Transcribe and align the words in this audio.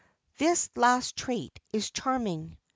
[XXX 0.01 0.33
12] 0.37 0.39
This 0.49 0.69
last 0.75 1.15
trait 1.15 1.59
is 1.71 1.91
charming. 1.91 2.57